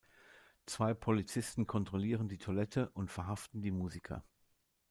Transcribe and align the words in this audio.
Zwei 0.65 0.95
Polizisten 0.95 1.67
kontrollieren 1.67 2.27
die 2.27 2.39
Toilette 2.39 2.89
und 2.95 3.11
verhaften 3.11 3.61
die 3.61 3.69
Musiker. 3.69 4.23